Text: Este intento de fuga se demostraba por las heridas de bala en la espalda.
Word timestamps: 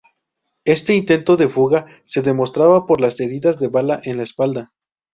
Este 0.65 0.95
intento 0.95 1.37
de 1.37 1.47
fuga 1.47 1.85
se 2.05 2.23
demostraba 2.23 2.87
por 2.87 2.99
las 3.01 3.19
heridas 3.19 3.59
de 3.59 3.67
bala 3.67 4.01
en 4.03 4.17
la 4.17 4.23
espalda. 4.23 4.71